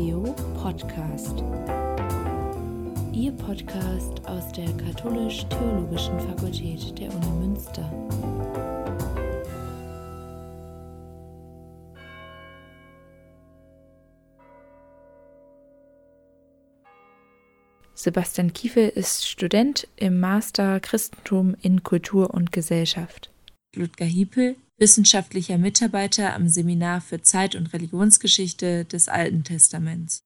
[0.00, 0.22] Theo
[0.54, 1.44] Podcast.
[3.12, 7.92] Ihr Podcast aus der Katholisch-Theologischen Fakultät der Uni Münster.
[17.92, 23.30] Sebastian Kiefel ist Student im Master Christentum in Kultur und Gesellschaft.
[23.74, 30.24] Ludger Hiepel wissenschaftlicher Mitarbeiter am Seminar für Zeit- und Religionsgeschichte des Alten Testaments.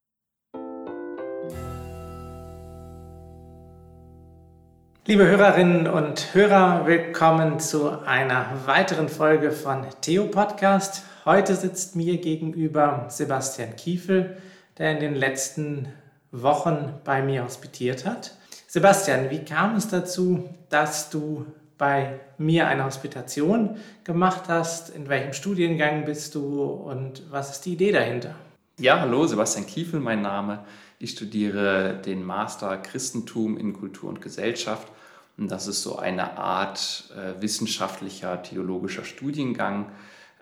[5.07, 11.03] Liebe Hörerinnen und Hörer, willkommen zu einer weiteren Folge von Theo Podcast.
[11.25, 14.37] Heute sitzt mir gegenüber Sebastian Kiefel,
[14.79, 15.89] der in den letzten
[16.31, 18.37] Wochen bei mir hospitiert hat.
[18.69, 21.45] Sebastian, wie kam es dazu, dass du
[21.79, 24.91] bei mir eine Hospitation gemacht hast.
[24.91, 28.35] In welchem Studiengang bist du und was ist die Idee dahinter?
[28.79, 30.65] Ja, hallo, Sebastian Kiefel, mein Name.
[30.99, 34.89] Ich studiere den Master Christentum in Kultur und Gesellschaft.
[35.37, 39.91] Und das ist so eine Art äh, wissenschaftlicher, theologischer Studiengang.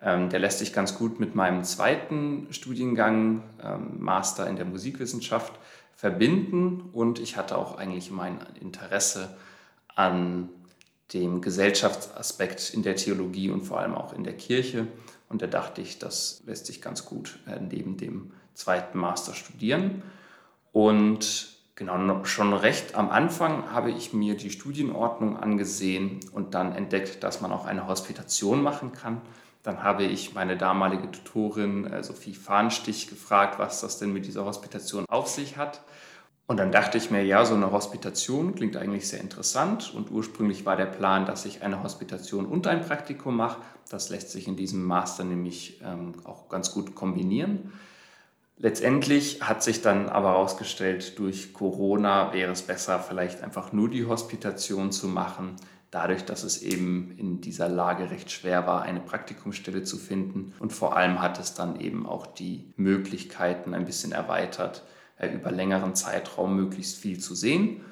[0.03, 5.53] Ähm, der lässt sich ganz gut mit meinem zweiten Studiengang, ähm, Master in der Musikwissenschaft,
[5.95, 6.91] verbinden.
[6.93, 9.37] Und ich hatte auch eigentlich mein Interesse
[9.95, 10.49] an
[11.15, 14.87] dem Gesellschaftsaspekt in der Theologie und vor allem auch in der Kirche.
[15.29, 20.03] Und da dachte ich, das lässt sich ganz gut äh, neben dem zweiten Master studieren.
[20.73, 27.23] Und genau schon recht am Anfang habe ich mir die Studienordnung angesehen und dann entdeckt,
[27.23, 29.21] dass man auch eine Hospitation machen kann.
[29.63, 34.45] Dann habe ich meine damalige Tutorin äh, Sophie Fahnstich gefragt, was das denn mit dieser
[34.45, 35.83] Hospitation auf sich hat.
[36.47, 39.95] Und dann dachte ich mir, ja, so eine Hospitation klingt eigentlich sehr interessant.
[39.95, 43.61] Und ursprünglich war der Plan, dass ich eine Hospitation und ein Praktikum mache.
[43.91, 47.73] Das lässt sich in diesem Master nämlich ähm, auch ganz gut kombinieren.
[48.59, 54.07] Letztendlich hat sich dann aber herausgestellt, durch Corona wäre es besser, vielleicht einfach nur die
[54.07, 55.57] Hospitation zu machen,
[55.91, 60.55] dadurch, dass es eben in dieser Lage recht schwer war, eine Praktikumsstelle zu finden.
[60.59, 64.85] Und vor allem hat es dann eben auch die Möglichkeiten ein bisschen erweitert,
[65.21, 67.83] über längeren Zeitraum möglichst viel zu sehen.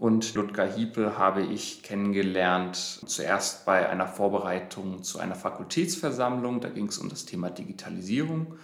[0.00, 6.60] Und Ludger Hiepel habe ich kennengelernt, zuerst bei einer Vorbereitung zu einer Fakultätsversammlung.
[6.60, 8.54] Da ging es um das Thema Digitalisierung.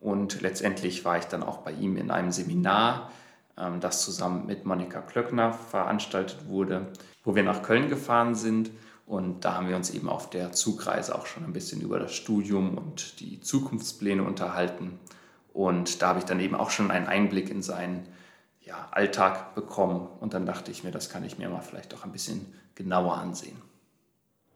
[0.00, 3.10] Und letztendlich war ich dann auch bei ihm in einem Seminar,
[3.58, 6.86] ähm, das zusammen mit Monika Klöckner veranstaltet wurde,
[7.24, 8.70] wo wir nach Köln gefahren sind.
[9.04, 12.14] Und da haben wir uns eben auf der Zugreise auch schon ein bisschen über das
[12.14, 15.00] Studium und die Zukunftspläne unterhalten.
[15.58, 18.06] Und da habe ich dann eben auch schon einen Einblick in seinen
[18.60, 20.06] ja, Alltag bekommen.
[20.20, 23.18] Und dann dachte ich mir, das kann ich mir mal vielleicht auch ein bisschen genauer
[23.18, 23.60] ansehen.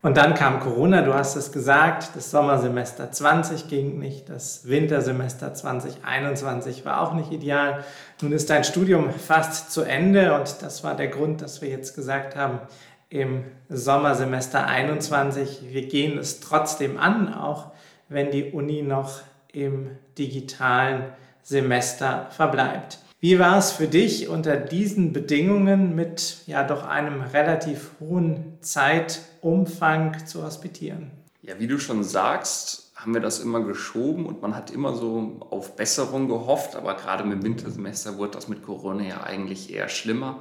[0.02, 5.52] Und dann kam Corona, du hast es gesagt, das Sommersemester 20 ging nicht, das Wintersemester
[5.52, 7.82] 2021 war auch nicht ideal.
[8.20, 11.96] Nun ist dein Studium fast zu Ende und das war der Grund, dass wir jetzt
[11.96, 12.60] gesagt haben,
[13.08, 17.72] im Sommersemester 21, wir gehen es trotzdem an, auch
[18.08, 19.20] wenn die Uni noch
[19.52, 22.98] im digitalen Semester verbleibt.
[23.20, 30.26] Wie war es für dich unter diesen Bedingungen mit ja doch einem relativ hohen Zeitumfang
[30.26, 31.12] zu hospitieren?
[31.40, 35.36] Ja, wie du schon sagst, haben wir das immer geschoben und man hat immer so
[35.50, 40.38] auf Besserung gehofft, aber gerade im Wintersemester wurde das mit Corona ja eigentlich eher schlimmer.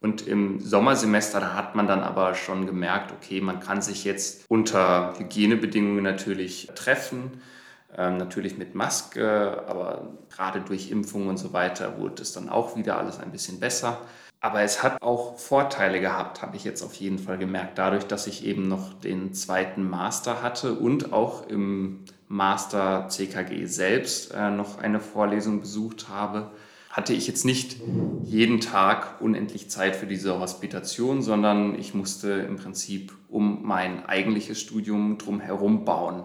[0.00, 4.46] Und im Sommersemester, da hat man dann aber schon gemerkt, okay, man kann sich jetzt
[4.48, 7.42] unter Hygienebedingungen natürlich treffen
[7.96, 12.76] ähm, natürlich mit Maske, aber gerade durch Impfungen und so weiter wurde es dann auch
[12.76, 13.98] wieder alles ein bisschen besser.
[14.40, 18.26] Aber es hat auch Vorteile gehabt, habe ich jetzt auf jeden Fall gemerkt, dadurch, dass
[18.26, 24.78] ich eben noch den zweiten Master hatte und auch im Master CKG selbst äh, noch
[24.78, 26.50] eine Vorlesung besucht habe,
[26.90, 27.76] hatte ich jetzt nicht
[28.24, 34.60] jeden Tag unendlich Zeit für diese Hospitation, sondern ich musste im Prinzip um mein eigentliches
[34.60, 36.24] Studium drumherum bauen.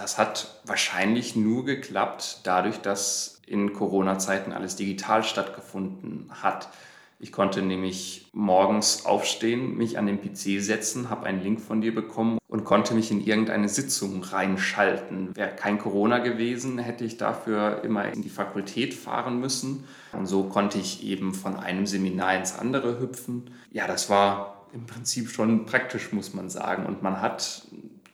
[0.00, 6.70] Das hat wahrscheinlich nur geklappt dadurch, dass in Corona-Zeiten alles digital stattgefunden hat.
[7.18, 11.94] Ich konnte nämlich morgens aufstehen, mich an den PC setzen, habe einen Link von dir
[11.94, 15.36] bekommen und konnte mich in irgendeine Sitzung reinschalten.
[15.36, 19.84] Wäre kein Corona gewesen, hätte ich dafür immer in die Fakultät fahren müssen.
[20.14, 23.50] Und so konnte ich eben von einem Seminar ins andere hüpfen.
[23.70, 26.86] Ja, das war im Prinzip schon praktisch, muss man sagen.
[26.86, 27.66] Und man hat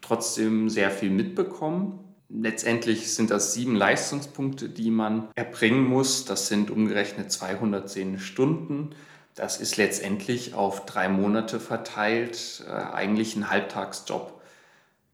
[0.06, 1.98] trotzdem sehr viel mitbekommen.
[2.28, 6.24] Letztendlich sind das sieben Leistungspunkte, die man erbringen muss.
[6.24, 8.90] Das sind umgerechnet 210 Stunden.
[9.34, 14.40] Das ist letztendlich auf drei Monate verteilt äh, eigentlich ein Halbtagsjob.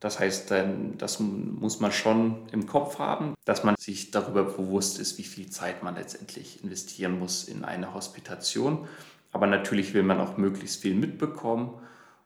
[0.00, 0.53] Das heißt,
[0.99, 5.49] das muss man schon im Kopf haben, dass man sich darüber bewusst ist, wie viel
[5.49, 8.89] Zeit man letztendlich investieren muss in eine Hospitation.
[9.31, 11.75] Aber natürlich will man auch möglichst viel mitbekommen.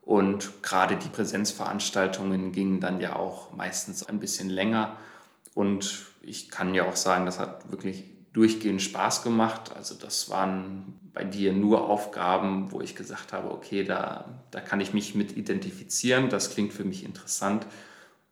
[0.07, 4.97] Und gerade die Präsenzveranstaltungen gingen dann ja auch meistens ein bisschen länger.
[5.53, 9.75] Und ich kann ja auch sagen, das hat wirklich durchgehend Spaß gemacht.
[9.75, 14.81] Also das waren bei dir nur Aufgaben, wo ich gesagt habe, okay, da, da kann
[14.81, 17.67] ich mich mit identifizieren, das klingt für mich interessant.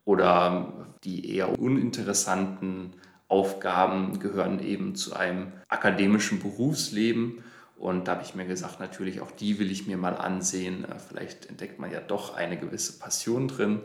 [0.05, 2.93] Oder die eher uninteressanten
[3.27, 7.43] Aufgaben gehören eben zu einem akademischen Berufsleben.
[7.85, 10.87] Und da habe ich mir gesagt, natürlich auch die will ich mir mal ansehen.
[11.07, 13.83] Vielleicht entdeckt man ja doch eine gewisse Passion drin.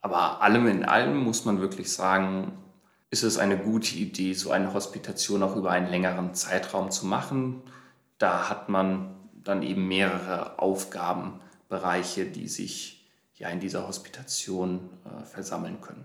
[0.00, 2.58] Aber allem in allem muss man wirklich sagen,
[3.10, 7.62] ist es eine gute Idee, so eine Hospitation auch über einen längeren Zeitraum zu machen.
[8.18, 15.80] Da hat man dann eben mehrere Aufgabenbereiche, die sich ja in dieser Hospitation äh, versammeln
[15.80, 16.04] können.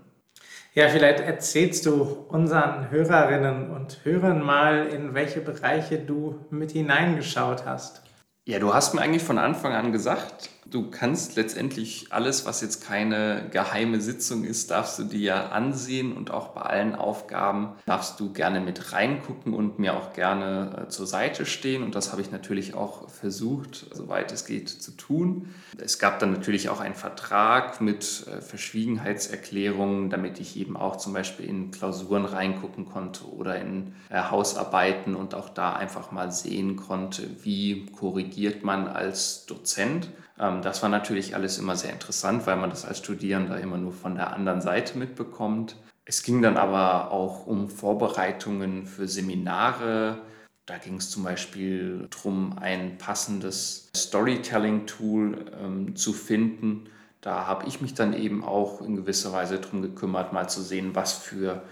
[0.74, 7.66] Ja, vielleicht erzählst du unseren Hörerinnen und Hörern mal, in welche Bereiche du mit hineingeschaut
[7.66, 8.02] hast.
[8.46, 12.84] Ja, du hast mir eigentlich von Anfang an gesagt, du kannst letztendlich alles, was jetzt
[12.84, 18.20] keine geheime Sitzung ist, darfst du dir ja ansehen und auch bei allen Aufgaben darfst
[18.20, 21.82] du gerne mit reingucken und mir auch gerne äh, zur Seite stehen.
[21.82, 25.48] Und das habe ich natürlich auch versucht, soweit es geht, zu tun.
[25.78, 31.12] Es gab dann natürlich auch einen Vertrag mit äh, Verschwiegenheitserklärungen, damit ich eben auch zum
[31.12, 36.76] Beispiel in Klausuren reingucken konnte oder in äh, Hausarbeiten und auch da einfach mal sehen
[36.76, 40.08] konnte, wie korrigiert man als Dozent.
[40.42, 43.92] Ähm, das war natürlich alles immer sehr interessant, weil man das als Studierender immer nur
[43.92, 45.76] von der anderen Seite mitbekommt.
[46.04, 50.20] Es ging dann aber auch um Vorbereitungen für Seminare.
[50.66, 56.88] Da ging es zum Beispiel darum, ein passendes Storytelling-Tool ähm, zu finden.
[57.20, 60.96] Da habe ich mich dann eben auch in gewisser Weise darum gekümmert, mal zu sehen,
[60.96, 61.62] was für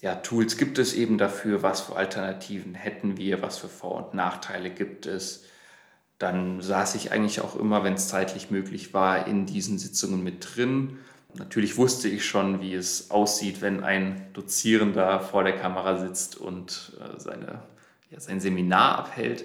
[0.00, 4.14] ja, Tools gibt es eben dafür, was für Alternativen hätten wir, was für Vor- und
[4.14, 5.44] Nachteile gibt es
[6.20, 10.54] dann saß ich eigentlich auch immer, wenn es zeitlich möglich war, in diesen Sitzungen mit
[10.54, 10.98] drin.
[11.32, 16.92] Natürlich wusste ich schon, wie es aussieht, wenn ein Dozierender vor der Kamera sitzt und
[17.00, 17.62] äh, seine,
[18.10, 19.44] ja, sein Seminar abhält.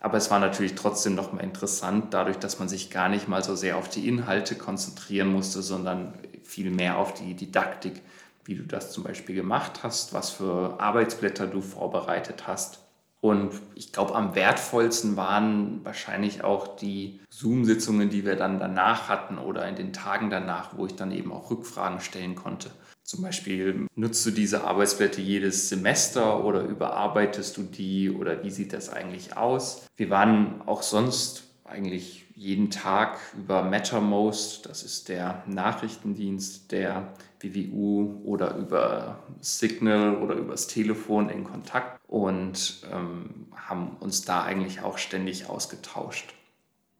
[0.00, 3.54] Aber es war natürlich trotzdem nochmal interessant, dadurch, dass man sich gar nicht mal so
[3.54, 8.00] sehr auf die Inhalte konzentrieren musste, sondern viel mehr auf die Didaktik,
[8.46, 12.83] wie du das zum Beispiel gemacht hast, was für Arbeitsblätter du vorbereitet hast
[13.24, 19.38] und ich glaube, am wertvollsten waren wahrscheinlich auch die Zoom-Sitzungen, die wir dann danach hatten
[19.38, 22.70] oder in den Tagen danach, wo ich dann eben auch Rückfragen stellen konnte.
[23.02, 28.74] Zum Beispiel, nutzt du diese Arbeitsblätter jedes Semester oder überarbeitest du die oder wie sieht
[28.74, 29.86] das eigentlich aus?
[29.96, 38.20] Wir waren auch sonst eigentlich jeden Tag über Mattermost, das ist der Nachrichtendienst der BWU
[38.24, 44.98] oder über Signal oder übers Telefon in Kontakt und ähm, haben uns da eigentlich auch
[44.98, 46.34] ständig ausgetauscht.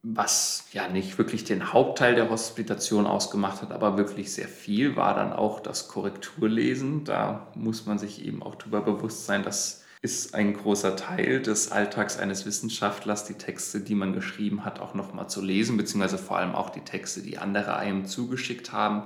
[0.02, 5.14] Was ja nicht wirklich den Hauptteil der Hospitation ausgemacht hat, aber wirklich sehr viel, war
[5.14, 7.04] dann auch das Korrekturlesen.
[7.04, 11.72] Da muss man sich eben auch darüber bewusst sein, dass ist ein großer Teil des
[11.72, 16.36] Alltags eines Wissenschaftlers, die Texte, die man geschrieben hat, auch nochmal zu lesen, beziehungsweise vor
[16.36, 19.04] allem auch die Texte, die andere einem zugeschickt haben.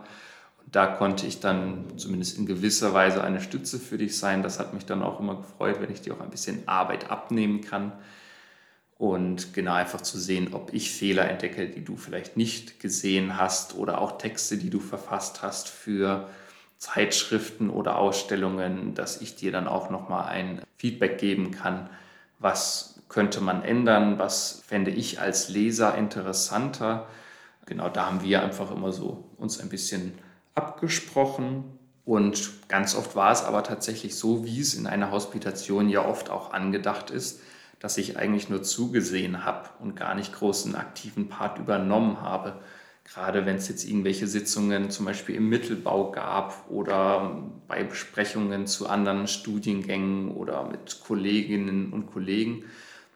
[0.64, 4.42] Und da konnte ich dann zumindest in gewisser Weise eine Stütze für dich sein.
[4.42, 7.60] Das hat mich dann auch immer gefreut, wenn ich dir auch ein bisschen Arbeit abnehmen
[7.60, 7.92] kann.
[8.96, 13.76] Und genau einfach zu sehen, ob ich Fehler entdecke, die du vielleicht nicht gesehen hast
[13.76, 16.28] oder auch Texte, die du verfasst hast für
[16.78, 21.90] Zeitschriften oder Ausstellungen, dass ich dir dann auch nochmal ein Feedback geben kann,
[22.38, 27.08] was könnte man ändern, was fände ich als Leser interessanter.
[27.66, 30.12] Genau da haben wir einfach immer so uns ein bisschen
[30.54, 31.64] abgesprochen.
[32.04, 36.30] Und ganz oft war es aber tatsächlich so, wie es in einer Hospitation ja oft
[36.30, 37.40] auch angedacht ist,
[37.80, 42.60] dass ich eigentlich nur zugesehen habe und gar nicht großen aktiven Part übernommen habe
[43.12, 48.88] gerade wenn es jetzt irgendwelche Sitzungen zum Beispiel im Mittelbau gab oder bei Besprechungen zu
[48.88, 52.64] anderen Studiengängen oder mit Kolleginnen und Kollegen,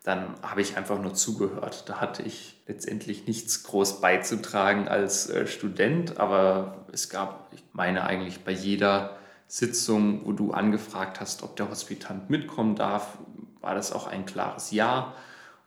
[0.02, 1.84] dann habe ich einfach nur zugehört.
[1.88, 8.04] Da hatte ich letztendlich nichts groß beizutragen als äh, Student, aber es gab, ich meine
[8.04, 13.18] eigentlich bei jeder Sitzung, wo du angefragt hast, ob der Hospitant mitkommen darf,
[13.61, 15.14] war das auch ein klares Ja.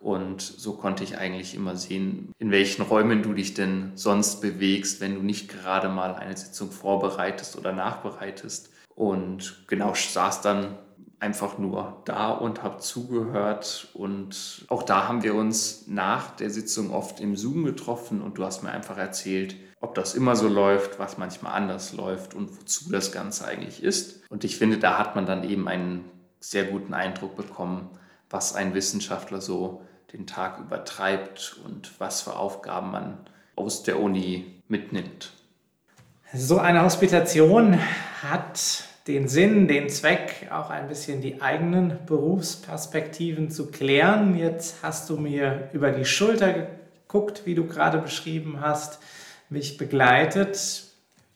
[0.00, 5.00] Und so konnte ich eigentlich immer sehen, in welchen Räumen du dich denn sonst bewegst,
[5.00, 8.70] wenn du nicht gerade mal eine Sitzung vorbereitest oder nachbereitest.
[8.94, 10.78] Und genau saß dann
[11.18, 13.88] einfach nur da und habe zugehört.
[13.94, 18.44] Und auch da haben wir uns nach der Sitzung oft im Zoom getroffen und du
[18.44, 22.90] hast mir einfach erzählt, ob das immer so läuft, was manchmal anders läuft und wozu
[22.90, 24.22] das Ganze eigentlich ist.
[24.30, 26.04] Und ich finde, da hat man dann eben einen
[26.40, 27.90] sehr guten Eindruck bekommen,
[28.30, 33.18] was ein Wissenschaftler so den Tag übertreibt und was für Aufgaben man
[33.54, 35.32] aus der Uni mitnimmt.
[36.32, 37.78] So eine Hospitation
[38.22, 44.36] hat den Sinn, den Zweck, auch ein bisschen die eigenen Berufsperspektiven zu klären.
[44.36, 48.98] Jetzt hast du mir über die Schulter geguckt, wie du gerade beschrieben hast,
[49.48, 50.84] mich begleitet.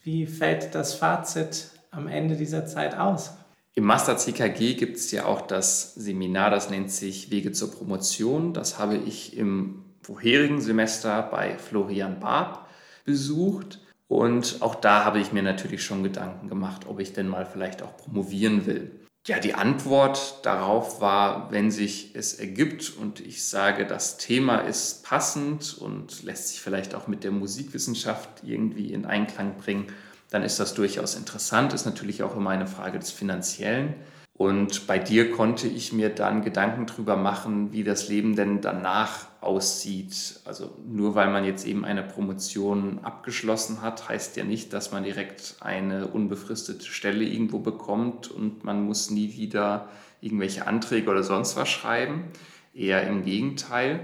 [0.02, 3.34] Wie fällt das Fazit am Ende dieser Zeit aus?
[3.74, 8.52] Im Master CKG gibt es ja auch das Seminar, das nennt sich Wege zur Promotion.
[8.52, 12.68] Das habe ich im vorherigen Semester bei Florian Barb
[13.04, 13.80] besucht.
[14.08, 17.80] Und auch da habe ich mir natürlich schon Gedanken gemacht, ob ich denn mal vielleicht
[17.82, 18.90] auch promovieren will.
[19.26, 25.04] Ja, die Antwort darauf war, wenn sich es ergibt und ich sage, das Thema ist
[25.04, 29.88] passend und lässt sich vielleicht auch mit der Musikwissenschaft irgendwie in Einklang bringen,
[30.30, 33.94] dann ist das durchaus interessant, ist natürlich auch immer eine Frage des Finanziellen.
[34.40, 39.26] Und bei dir konnte ich mir dann Gedanken darüber machen, wie das Leben denn danach
[39.42, 40.40] aussieht.
[40.46, 45.04] Also nur weil man jetzt eben eine Promotion abgeschlossen hat, heißt ja nicht, dass man
[45.04, 49.90] direkt eine unbefristete Stelle irgendwo bekommt und man muss nie wieder
[50.22, 52.24] irgendwelche Anträge oder sonst was schreiben.
[52.72, 54.00] Eher im Gegenteil.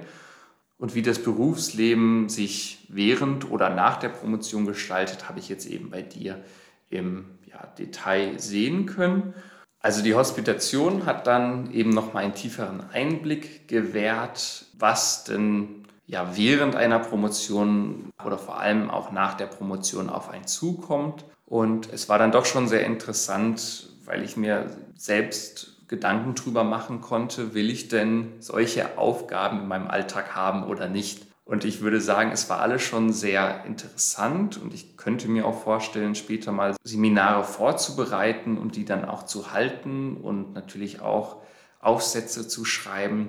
[0.78, 5.90] Und wie das Berufsleben sich während oder nach der Promotion gestaltet, habe ich jetzt eben
[5.90, 6.42] bei dir
[6.90, 9.34] im ja, Detail sehen können.
[9.80, 16.36] Also die Hospitation hat dann eben noch mal einen tieferen Einblick gewährt, was denn ja
[16.36, 21.24] während einer Promotion oder vor allem auch nach der Promotion auf einen zukommt.
[21.46, 27.00] Und es war dann doch schon sehr interessant, weil ich mir selbst Gedanken drüber machen
[27.00, 31.26] konnte, will ich denn solche Aufgaben in meinem Alltag haben oder nicht.
[31.44, 35.62] Und ich würde sagen, es war alles schon sehr interessant und ich könnte mir auch
[35.62, 41.36] vorstellen, später mal Seminare vorzubereiten und die dann auch zu halten und natürlich auch
[41.80, 43.28] Aufsätze zu schreiben.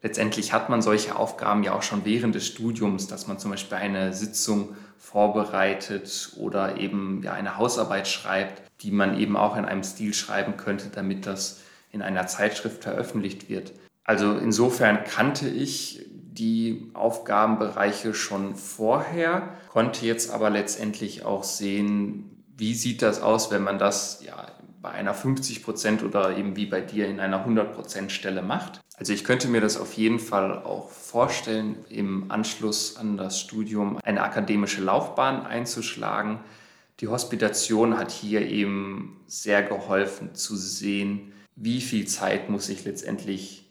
[0.00, 3.76] Letztendlich hat man solche Aufgaben ja auch schon während des Studiums, dass man zum Beispiel
[3.76, 9.82] eine Sitzung vorbereitet oder eben ja eine Hausarbeit schreibt, die man eben auch in einem
[9.82, 11.60] Stil schreiben könnte, damit das
[11.90, 13.72] in einer Zeitschrift veröffentlicht wird.
[14.04, 22.74] Also insofern kannte ich die Aufgabenbereiche schon vorher, konnte jetzt aber letztendlich auch sehen, wie
[22.74, 24.46] sieht das aus, wenn man das ja
[24.80, 28.80] bei einer 50 Prozent oder eben wie bei dir in einer 100 Prozent Stelle macht.
[28.96, 33.98] Also ich könnte mir das auf jeden Fall auch vorstellen, im Anschluss an das Studium
[34.04, 36.40] eine akademische Laufbahn einzuschlagen.
[37.00, 43.68] Die Hospitation hat hier eben sehr geholfen zu sehen, wie viel Zeit muss ich letztendlich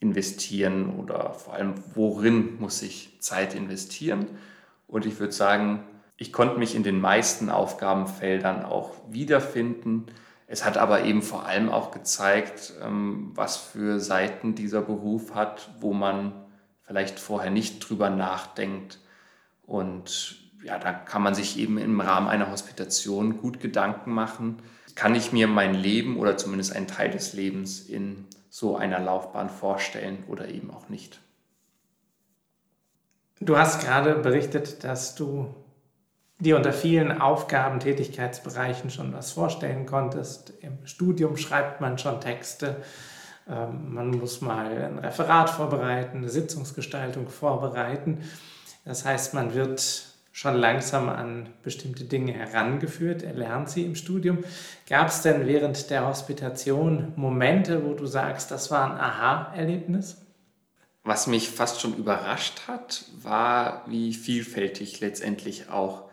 [0.00, 4.26] investieren oder vor allem, worin muss ich Zeit investieren.
[4.88, 5.84] Und ich würde sagen,
[6.16, 10.06] ich konnte mich in den meisten Aufgabenfeldern auch wiederfinden.
[10.46, 15.70] Es hat aber eben vor allem auch gezeigt, ähm, was für Seiten dieser Beruf hat,
[15.78, 16.32] wo man
[16.82, 18.98] vielleicht vorher nicht drüber nachdenkt.
[19.62, 24.56] Und ja, da kann man sich eben im Rahmen einer Hospitation gut Gedanken machen.
[24.94, 29.48] Kann ich mir mein Leben oder zumindest einen Teil des Lebens in so einer Laufbahn
[29.48, 31.20] vorstellen oder eben auch nicht.
[33.40, 35.54] Du hast gerade berichtet, dass du
[36.40, 40.52] dir unter vielen Aufgaben, Tätigkeitsbereichen schon was vorstellen konntest.
[40.60, 42.76] Im Studium schreibt man schon Texte.
[43.48, 48.22] Ähm, man muss mal ein Referat vorbereiten, eine Sitzungsgestaltung vorbereiten.
[48.84, 53.22] Das heißt, man wird schon langsam an bestimmte Dinge herangeführt.
[53.22, 54.38] Er lernt sie im Studium.
[54.88, 60.18] Gab es denn während der Hospitation Momente, wo du sagst, das war ein Aha-Erlebnis?
[61.02, 66.10] Was mich fast schon überrascht hat, war, wie vielfältig letztendlich auch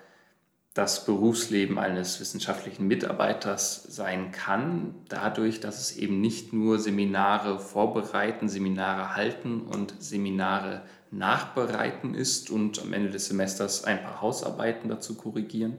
[0.78, 8.48] das Berufsleben eines wissenschaftlichen Mitarbeiters sein kann, dadurch, dass es eben nicht nur Seminare vorbereiten,
[8.48, 15.16] Seminare halten und Seminare nachbereiten ist und am Ende des Semesters ein paar Hausarbeiten dazu
[15.16, 15.78] korrigieren,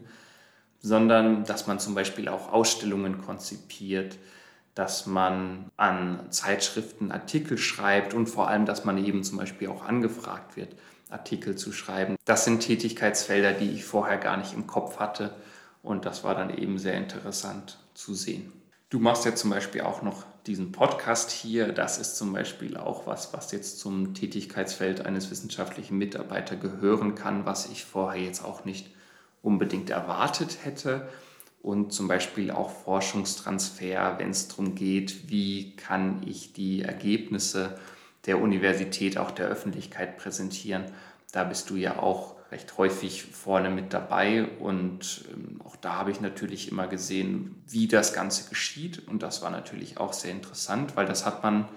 [0.80, 4.16] sondern dass man zum Beispiel auch Ausstellungen konzipiert,
[4.74, 9.84] dass man an Zeitschriften Artikel schreibt und vor allem, dass man eben zum Beispiel auch
[9.84, 10.76] angefragt wird,
[11.10, 12.16] Artikel zu schreiben.
[12.24, 15.34] Das sind Tätigkeitsfelder, die ich vorher gar nicht im Kopf hatte
[15.82, 18.52] und das war dann eben sehr interessant zu sehen.
[18.90, 21.72] Du machst ja zum Beispiel auch noch diesen Podcast hier.
[21.72, 27.44] Das ist zum Beispiel auch was, was jetzt zum Tätigkeitsfeld eines wissenschaftlichen Mitarbeiters gehören kann,
[27.44, 28.90] was ich vorher jetzt auch nicht
[29.42, 31.06] unbedingt erwartet hätte.
[31.60, 37.78] Und zum Beispiel auch Forschungstransfer, wenn es darum geht, wie kann ich die Ergebnisse
[38.24, 40.84] der Universität auch der Öffentlichkeit präsentieren.
[41.32, 44.44] Da bist du ja auch recht häufig vorne mit dabei.
[44.58, 49.06] Und ähm, auch da habe ich natürlich immer gesehen, wie das Ganze geschieht.
[49.06, 51.68] Und das war natürlich auch sehr interessant, weil das hat man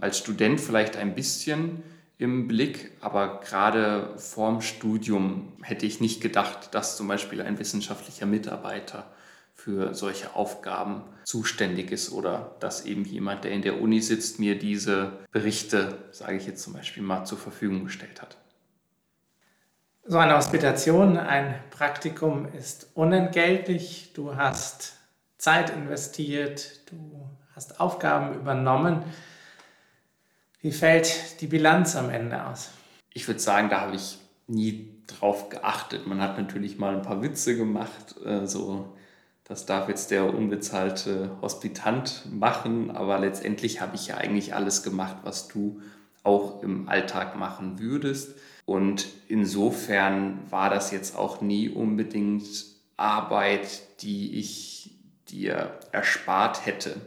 [0.00, 1.82] als Student vielleicht ein bisschen
[2.18, 8.26] im Blick, aber gerade vorm Studium hätte ich nicht gedacht, dass zum Beispiel ein wissenschaftlicher
[8.26, 9.06] Mitarbeiter
[9.54, 14.58] für solche Aufgaben zuständig ist oder dass eben jemand, der in der Uni sitzt, mir
[14.58, 18.36] diese Berichte, sage ich jetzt zum Beispiel mal, zur Verfügung gestellt hat.
[20.10, 24.14] So eine Hospitation, ein Praktikum ist unentgeltlich.
[24.14, 24.94] Du hast
[25.36, 29.02] Zeit investiert, du hast Aufgaben übernommen.
[30.62, 32.70] Wie fällt die Bilanz am Ende aus?
[33.12, 36.06] Ich würde sagen, da habe ich nie drauf geachtet.
[36.06, 38.96] Man hat natürlich mal ein paar Witze gemacht, äh, so
[39.44, 45.18] das darf jetzt der unbezahlte Hospitant machen, aber letztendlich habe ich ja eigentlich alles gemacht,
[45.22, 45.82] was du
[46.28, 48.38] auch im Alltag machen würdest.
[48.66, 52.46] Und insofern war das jetzt auch nie unbedingt
[52.98, 54.94] Arbeit, die ich
[55.30, 57.00] dir erspart hätte.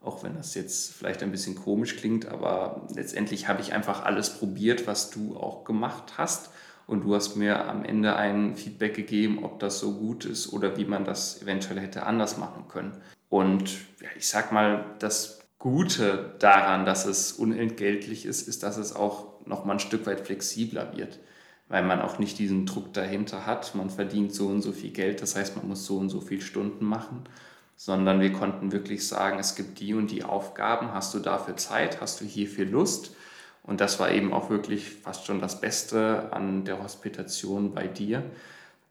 [0.00, 4.38] Auch wenn das jetzt vielleicht ein bisschen komisch klingt, aber letztendlich habe ich einfach alles
[4.38, 6.50] probiert, was du auch gemacht hast.
[6.86, 10.78] Und du hast mir am Ende ein Feedback gegeben, ob das so gut ist oder
[10.78, 12.92] wie man das eventuell hätte anders machen können.
[13.28, 18.94] Und ja, ich sag mal, das Gute daran, dass es unentgeltlich ist, ist, dass es
[18.94, 21.18] auch noch mal ein Stück weit flexibler wird,
[21.66, 23.74] weil man auch nicht diesen Druck dahinter hat.
[23.74, 26.42] Man verdient so und so viel Geld, das heißt, man muss so und so viele
[26.42, 27.24] Stunden machen,
[27.74, 30.92] sondern wir konnten wirklich sagen, es gibt die und die Aufgaben.
[30.92, 32.00] Hast du dafür Zeit?
[32.00, 33.16] Hast du hierfür Lust?
[33.64, 38.22] Und das war eben auch wirklich fast schon das Beste an der Hospitation bei dir,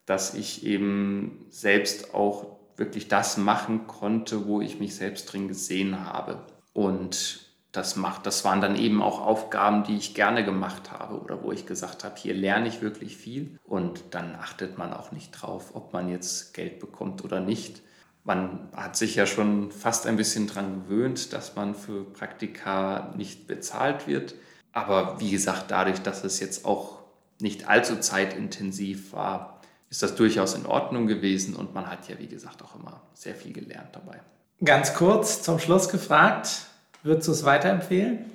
[0.05, 6.05] dass ich eben selbst auch wirklich das machen konnte, wo ich mich selbst drin gesehen
[6.05, 6.45] habe.
[6.77, 7.39] Und
[7.71, 11.51] das macht, das waren dann eben auch Aufgaben, die ich gerne gemacht habe oder wo
[11.51, 15.71] ich gesagt habe, hier lerne ich wirklich viel und dann achtet man auch nicht drauf,
[15.73, 17.81] ob man jetzt Geld bekommt oder nicht.
[18.23, 23.47] Man hat sich ja schon fast ein bisschen daran gewöhnt, dass man für Praktika nicht
[23.47, 24.35] bezahlt wird.
[24.71, 26.99] Aber wie gesagt, dadurch, dass es jetzt auch
[27.39, 32.27] nicht allzu zeitintensiv war, ist das durchaus in Ordnung gewesen und man hat ja, wie
[32.27, 34.21] gesagt, auch immer sehr viel gelernt dabei.
[34.65, 36.65] Ganz kurz zum Schluss gefragt,
[37.03, 38.25] würdest du es weiterempfehlen?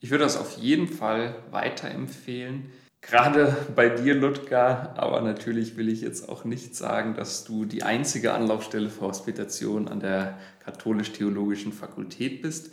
[0.00, 2.72] Ich würde das auf jeden Fall weiterempfehlen.
[3.00, 7.84] Gerade bei dir, Ludger, aber natürlich will ich jetzt auch nicht sagen, dass du die
[7.84, 12.72] einzige Anlaufstelle für Hospitation an der Katholisch-Theologischen Fakultät bist.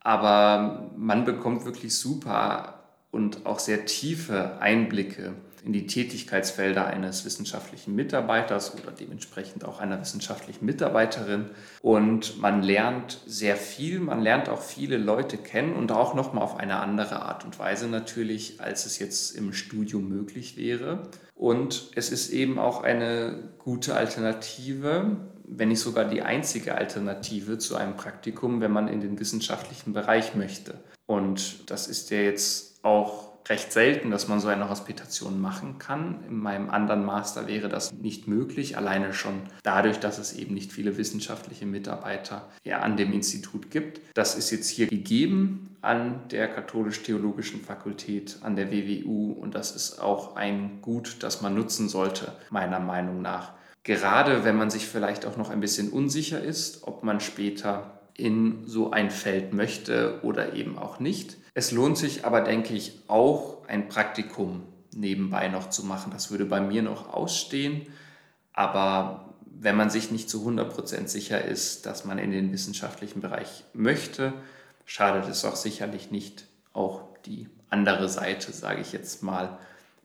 [0.00, 5.34] Aber man bekommt wirklich super und auch sehr tiefe Einblicke
[5.66, 11.50] in die Tätigkeitsfelder eines wissenschaftlichen Mitarbeiters oder dementsprechend auch einer wissenschaftlichen Mitarbeiterin.
[11.82, 16.56] Und man lernt sehr viel, man lernt auch viele Leute kennen und auch nochmal auf
[16.56, 21.08] eine andere Art und Weise natürlich, als es jetzt im Studium möglich wäre.
[21.34, 25.16] Und es ist eben auch eine gute Alternative,
[25.48, 30.36] wenn nicht sogar die einzige Alternative zu einem Praktikum, wenn man in den wissenschaftlichen Bereich
[30.36, 30.74] möchte.
[31.06, 36.24] Und das ist ja jetzt auch recht selten, dass man so eine Hospitation machen kann.
[36.28, 40.72] In meinem anderen Master wäre das nicht möglich, alleine schon dadurch, dass es eben nicht
[40.72, 44.00] viele wissenschaftliche Mitarbeiter an dem Institut gibt.
[44.14, 50.00] Das ist jetzt hier gegeben an der Katholisch-Theologischen Fakultät an der WWU und das ist
[50.00, 53.52] auch ein Gut, das man nutzen sollte, meiner Meinung nach.
[53.84, 58.66] Gerade wenn man sich vielleicht auch noch ein bisschen unsicher ist, ob man später in
[58.66, 61.36] so ein Feld möchte oder eben auch nicht.
[61.54, 64.62] Es lohnt sich aber, denke ich, auch ein Praktikum
[64.94, 66.12] nebenbei noch zu machen.
[66.12, 67.86] Das würde bei mir noch ausstehen.
[68.52, 73.64] Aber wenn man sich nicht zu 100% sicher ist, dass man in den wissenschaftlichen Bereich
[73.74, 74.32] möchte,
[74.84, 79.58] schadet es auch sicherlich nicht, auch die andere Seite, sage ich jetzt mal,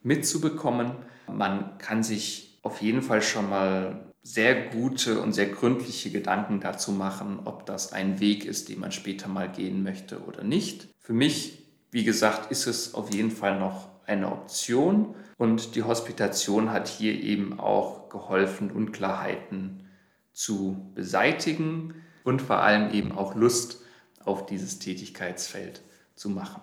[0.04, 0.94] mitzubekommen.
[1.28, 6.92] Man kann sich auf jeden Fall schon mal sehr gute und sehr gründliche Gedanken dazu
[6.92, 10.88] machen, ob das ein Weg ist, den man später mal gehen möchte oder nicht.
[11.00, 16.72] Für mich, wie gesagt, ist es auf jeden Fall noch eine Option und die Hospitation
[16.72, 19.88] hat hier eben auch geholfen, Unklarheiten
[20.34, 23.82] zu beseitigen und vor allem eben auch Lust
[24.24, 25.82] auf dieses Tätigkeitsfeld
[26.16, 26.62] zu machen.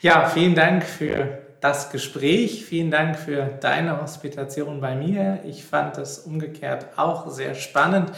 [0.00, 2.64] Ja, vielen Dank für das Gespräch.
[2.64, 5.40] Vielen Dank für deine Hospitation bei mir.
[5.44, 8.12] Ich fand es umgekehrt auch sehr spannend.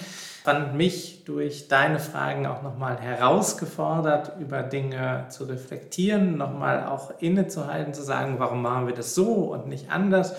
[0.44, 7.94] Fand mich durch deine Fragen auch nochmal herausgefordert, über Dinge zu reflektieren, nochmal auch innezuhalten,
[7.94, 10.34] zu sagen, warum machen wir das so und nicht anders.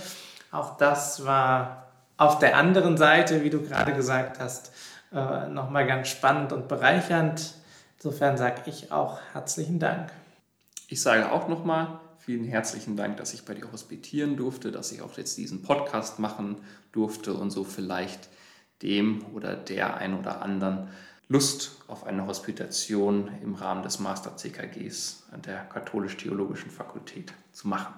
[0.52, 1.88] Auch das war
[2.18, 4.72] auf der anderen Seite, wie du gerade gesagt hast,
[5.14, 7.54] äh, nochmal ganz spannend und bereichernd.
[7.98, 10.12] Insofern sage ich auch herzlichen Dank.
[10.90, 15.02] Ich sage auch nochmal Vielen herzlichen Dank, dass ich bei dir hospitieren durfte, dass ich
[15.02, 16.56] auch jetzt diesen Podcast machen
[16.94, 18.30] durfte und so vielleicht
[18.82, 20.88] dem oder der ein oder anderen
[21.28, 27.94] Lust auf eine Hospitation im Rahmen des Master CKGs an der Katholisch-Theologischen Fakultät zu machen.